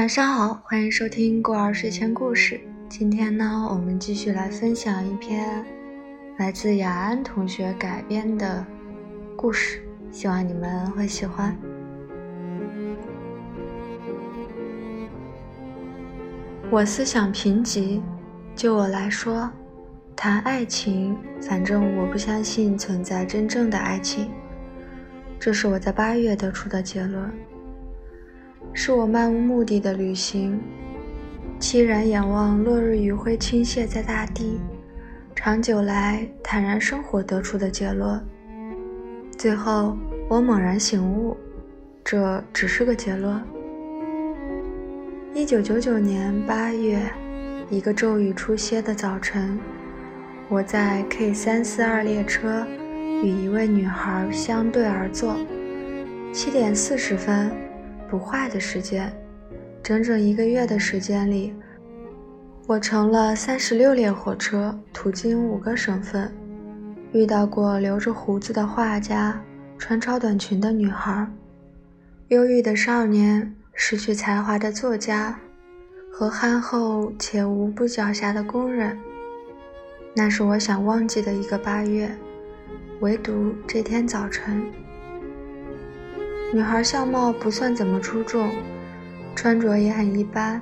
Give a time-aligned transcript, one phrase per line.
[0.00, 2.58] 晚上好，欢迎收听过儿睡前故事。
[2.88, 5.62] 今天呢，我们继续来分享一篇
[6.38, 8.64] 来自雅安同学改编的
[9.36, 11.54] 故事，希望你们会喜欢。
[16.70, 18.00] 我思想贫瘠，
[18.56, 19.50] 就我来说，
[20.16, 24.30] 谈爱情，反正我不相信存在真正的爱情。
[25.38, 27.30] 这是我在八月得出的结论。
[28.72, 30.58] 是我漫无目的的旅行，
[31.58, 34.58] 凄然仰望落日余晖倾泻在大地，
[35.34, 38.20] 长久来坦然生活得出的结论。
[39.36, 39.96] 最后，
[40.28, 41.36] 我猛然醒悟，
[42.04, 43.42] 这只是个结论。
[45.34, 47.00] 一九九九年八月，
[47.68, 49.58] 一个骤雨初歇的早晨，
[50.48, 52.66] 我在 K 三四二列车
[53.22, 55.36] 与一位女孩相对而坐，
[56.32, 57.50] 七点四十分。
[58.10, 59.12] 不坏的时间，
[59.84, 61.54] 整整一个月的时间里，
[62.66, 66.30] 我乘了三十六列火车，途经五个省份，
[67.12, 69.40] 遇到过留着胡子的画家、
[69.78, 71.24] 穿超短裙的女孩、
[72.28, 75.38] 忧郁的少年、失去才华的作家
[76.12, 78.98] 和憨厚且无不脚暇的工人。
[80.16, 82.10] 那是我想忘记的一个八月，
[82.98, 84.60] 唯独这天早晨。
[86.52, 88.50] 女孩相貌不算怎么出众，
[89.36, 90.60] 穿着也很一般，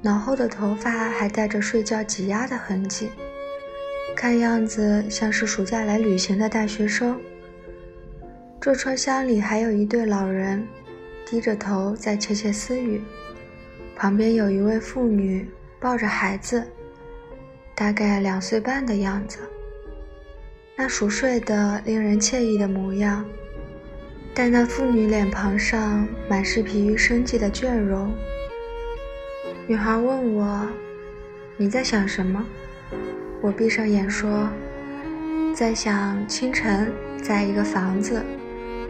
[0.00, 3.10] 脑后的头发还带着睡觉挤压的痕迹，
[4.16, 7.20] 看样子像是暑假来旅行的大学生。
[8.58, 10.66] 这车厢里还有一对老人，
[11.26, 13.02] 低着头在窃窃私语，
[13.94, 15.46] 旁边有一位妇女
[15.78, 16.66] 抱着孩子，
[17.74, 19.38] 大概两岁半的样子，
[20.76, 23.22] 那熟睡的、令人惬意的模样。
[24.42, 28.10] 但那妇女脸庞上满是疲于生计的倦容。
[29.66, 30.66] 女孩问我
[31.58, 32.42] ：“你在想什么？”
[33.42, 34.48] 我闭上眼说
[35.54, 36.90] ：“在想清晨，
[37.22, 38.24] 在一个房子。”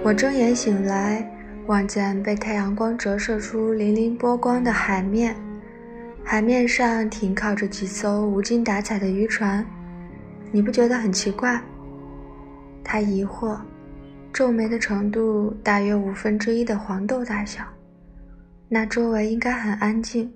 [0.05, 1.28] 我睁眼醒来，
[1.66, 5.34] 望见被太阳光折射出粼粼波光的海面，
[6.22, 9.66] 海面上停靠着几艘无精打采的渔船。
[10.53, 11.60] 你不觉得很奇怪？
[12.84, 13.59] 他疑惑。
[14.33, 17.65] 皱眉的程度大约五分之一的黄豆大小，
[18.69, 20.33] 那周围应该很安静。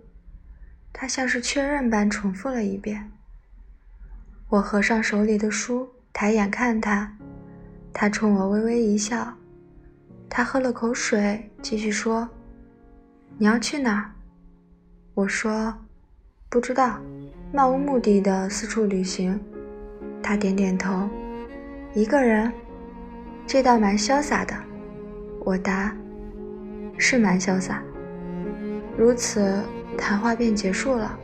[0.92, 3.10] 他像是确认般重复了一遍。
[4.48, 7.16] 我合上手里的书，抬眼看他，
[7.92, 9.32] 他冲我微微一笑。
[10.28, 12.28] 他喝了口水，继续说
[13.38, 14.10] ：“你要去哪儿？”
[15.14, 15.72] 我说
[16.50, 17.00] ：“不知道，
[17.52, 19.40] 漫无目的的四处旅行。”
[20.22, 21.08] 他点点头
[21.94, 22.52] ：“一个人。”
[23.46, 24.54] 这倒蛮潇洒的，
[25.44, 25.94] 我答
[26.98, 27.82] ：“是蛮潇洒。”
[28.96, 29.60] 如此，
[29.98, 31.16] 谈话便结束了。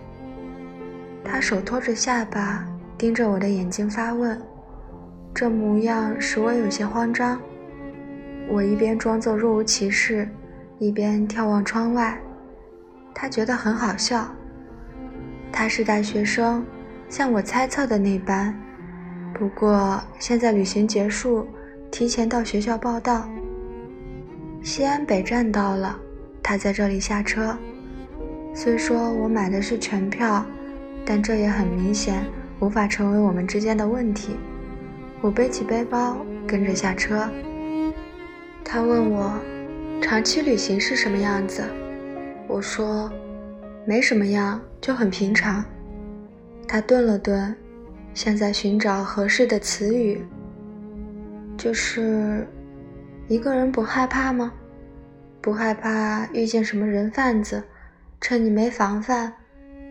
[1.25, 2.65] 他手托着下巴，
[2.99, 4.41] 盯着我的眼睛发问，
[5.35, 7.41] 这模样使我有些慌张。
[8.49, 10.29] 我一边装作若无其事，
[10.79, 12.21] 一边眺望窗外。
[13.15, 14.29] 他觉得很好笑。
[15.51, 16.65] 他是大学生，
[17.09, 18.55] 像我猜测的那般。
[19.35, 21.49] 不过现在旅行结束。
[21.91, 23.29] 提前到学校报到。
[24.63, 25.99] 西安北站到了，
[26.43, 27.57] 他在这里下车。
[28.55, 30.45] 虽说我买的是全票，
[31.05, 32.25] 但这也很明显
[32.61, 34.37] 无法成为我们之间的问题。
[35.21, 37.29] 我背起背包跟着下车。
[38.65, 39.33] 他问我，
[40.01, 41.63] 长期旅行是什么样子？
[42.47, 43.11] 我说，
[43.85, 45.65] 没什么样，就很平常。
[46.69, 47.55] 他顿了顿，
[48.15, 50.25] 像在寻找合适的词语。
[51.61, 52.47] 就是
[53.29, 54.51] 一个人不害怕吗？
[55.43, 57.63] 不害怕遇见什么人贩子，
[58.19, 59.31] 趁你没防范，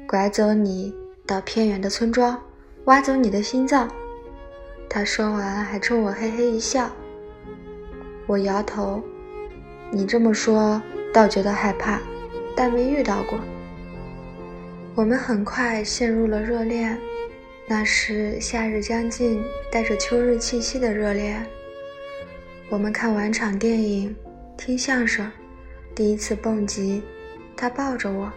[0.07, 0.91] 拐走你
[1.27, 2.41] 到偏远的村庄，
[2.85, 3.87] 挖走你的心脏。
[4.89, 6.89] 他说完还冲我嘿嘿一笑。
[8.25, 9.03] 我摇头，
[9.91, 10.81] 你这么说
[11.13, 11.99] 倒觉得害怕，
[12.55, 13.39] 但没遇到过。
[14.95, 16.97] 我们很快陷入了热恋，
[17.67, 19.39] 那是夏日将近，
[19.71, 21.45] 带着秋日气息的热恋。
[22.71, 24.15] 我们看完场电影，
[24.55, 25.29] 听相声，
[25.95, 27.01] 第一次蹦极，
[27.57, 28.31] 他抱着我，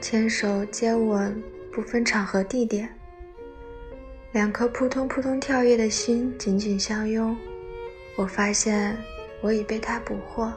[0.00, 1.42] 牵手接吻，
[1.72, 2.88] 不分场合地点。
[4.30, 7.36] 两颗扑通扑通跳跃的心紧紧相拥。
[8.16, 8.96] 我发现
[9.40, 10.52] 我已被他捕获，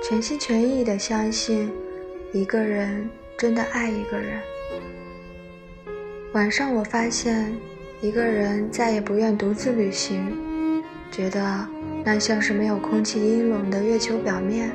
[0.00, 1.72] 全心全意地相信，
[2.32, 4.40] 一个人真的爱一个人。
[6.34, 7.52] 晚上我发现，
[8.00, 10.24] 一个人再也不愿独自旅行。
[11.10, 11.66] 觉得
[12.04, 14.70] 那像是没有空气阴冷的月球表面。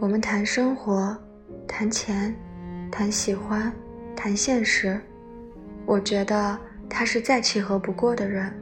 [0.00, 1.16] 我们谈生活，
[1.68, 2.34] 谈钱，
[2.90, 3.72] 谈喜欢，
[4.16, 4.98] 谈现实。
[5.86, 6.58] 我觉得
[6.88, 8.52] 他是再契合不过的人，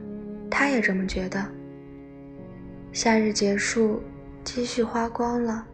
[0.49, 1.43] 他也这么觉得。
[2.91, 4.01] 夏日结束，
[4.43, 5.65] 积蓄花光了，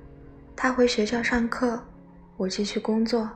[0.55, 1.81] 他回学校上课，
[2.37, 3.29] 我继续工作。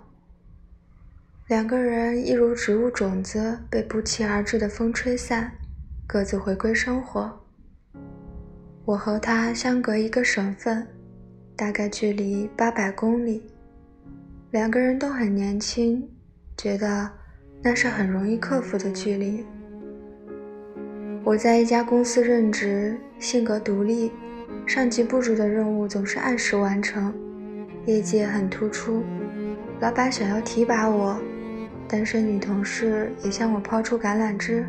[1.47, 5.51] 两个人一如植物种子被不期而至的风吹散，
[6.05, 7.31] 各自回归生活。
[8.85, 10.85] 我和他相隔一个省份，
[11.55, 13.44] 大概距离八百公里。
[14.51, 16.07] 两个人都很年轻，
[16.57, 17.09] 觉得
[17.61, 19.45] 那是很容易克服的距离。
[21.23, 24.11] 我在一家公司任职，性格独立，
[24.67, 27.13] 上级布置的任务总是按时完成，
[27.85, 29.01] 业绩很突出。
[29.79, 31.17] 老板想要提拔我。
[31.88, 34.65] 单身女同事也向我抛出橄榄枝。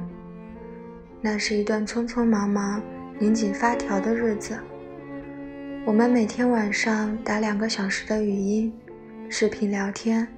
[1.26, 2.82] 那是一段匆匆忙忙、
[3.18, 4.58] 拧紧发条的日子。
[5.86, 8.70] 我们每天晚上打两个小时的语音、
[9.30, 10.28] 视频聊天，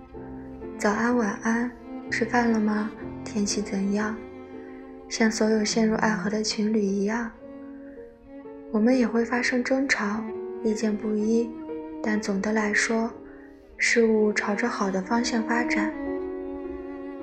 [0.79, 1.69] 早安、晚安，
[2.09, 2.89] 吃饭了吗？
[3.25, 4.17] 天气怎样？
[5.09, 7.33] 像所有陷入爱河的情侣一样，
[8.71, 10.23] 我们也会发生争吵，
[10.63, 11.51] 意见不一，
[12.01, 13.11] 但总的来说，
[13.77, 15.93] 事物朝着好的方向发展。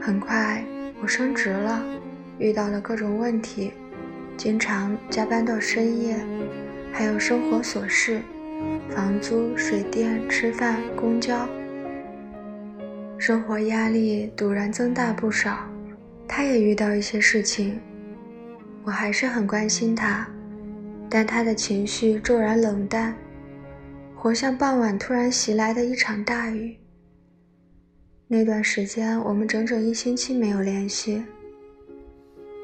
[0.02, 0.62] 很快，
[1.02, 1.82] 我升职了，
[2.40, 3.72] 遇到了各种问题，
[4.36, 6.18] 经常加班到深夜，
[6.92, 8.22] 还有生活琐事，
[8.90, 11.48] 房租、水电、吃饭、公交，
[13.18, 15.60] 生活压力陡然增大不少。
[16.28, 17.80] 他也遇到一些事情，
[18.84, 20.28] 我还是很关心他，
[21.10, 23.16] 但他的情绪骤然冷淡，
[24.16, 26.76] 活像傍晚突然袭来的一场大雨。
[28.28, 31.24] 那段时间，我们整整一星期没有联系。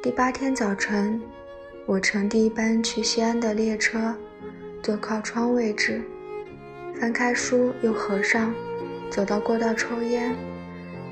[0.01, 1.21] 第八天早晨，
[1.85, 4.15] 我乘第一班去西安的列车，
[4.81, 6.01] 坐靠窗位置，
[6.97, 8.55] 翻开书又合上，
[9.09, 10.33] 走到过道抽烟，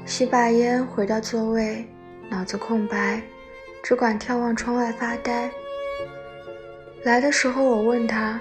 [0.05, 1.85] 吸罢烟回到座位，
[2.29, 3.21] 脑子空白，
[3.83, 5.51] 只管眺望窗外发呆。
[7.03, 8.39] 来的时候我问他，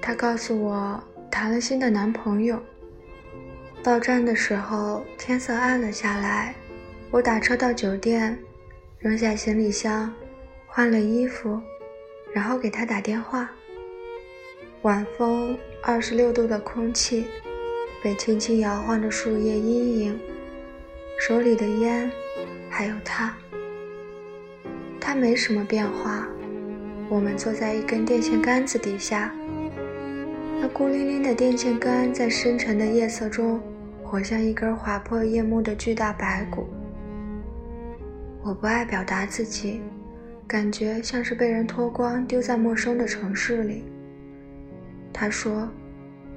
[0.00, 1.02] 他告诉我
[1.32, 2.62] 谈了新的男朋友。
[3.82, 6.54] 到站的时候，天色暗了下来。
[7.10, 8.38] 我打车到酒店，
[9.00, 10.12] 扔下行李箱，
[10.66, 11.58] 换了衣服，
[12.34, 13.50] 然后给他打电话。
[14.82, 17.24] 晚风，二十六度的空气，
[18.04, 20.20] 被轻轻摇晃的树叶阴影，
[21.18, 22.12] 手里的烟，
[22.68, 23.34] 还有他。
[25.00, 26.28] 他没什么变化。
[27.08, 29.34] 我们坐在一根电线杆子底下。
[30.60, 33.62] 那孤零零的电线杆在深沉的夜色中，
[34.04, 36.68] 活像一根划破夜幕的巨大白骨。
[38.42, 39.80] 我不爱表达自己，
[40.48, 43.84] 感觉像是被人脱光丢在陌生的城市里。
[45.12, 45.68] 他说：“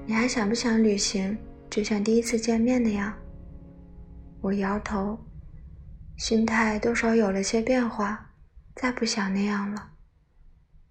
[0.06, 1.38] 你还想不想旅行？
[1.70, 3.14] 就像第一次见面那样？”
[4.42, 5.18] 我摇头，
[6.18, 8.30] 心态多少有了些变化，
[8.76, 9.92] 再不想那样了。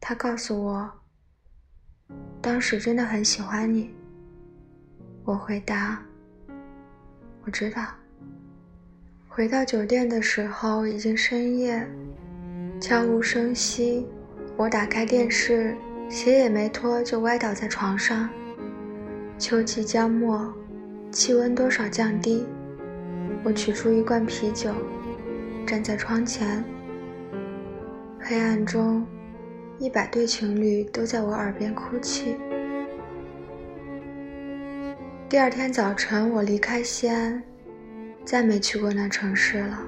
[0.01, 0.91] 他告诉我。
[2.41, 3.95] 当时真的很喜欢你，
[5.25, 6.03] 我回答
[7.47, 7.87] ：“我知道。”
[9.35, 11.89] 回到酒店的时候已经深夜，
[12.79, 14.07] 悄无声息。
[14.59, 15.75] 我打开电视，
[16.11, 18.29] 鞋也没脱就歪倒在床上。
[19.39, 20.53] 秋季将末，
[21.11, 22.45] 气温多少降低？
[23.43, 24.71] 我取出一罐啤酒，
[25.67, 26.63] 站在窗前，
[28.21, 29.03] 黑暗中。
[29.79, 32.37] 一百对情侣都在我耳边哭泣。
[35.27, 37.43] 第二天早晨，我离开西安，
[38.25, 39.79] 再没去过那城市了。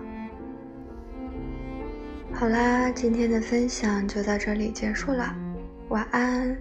[2.33, 5.35] 好啦，今天的分享就到这里结束了，
[5.89, 6.57] 晚安。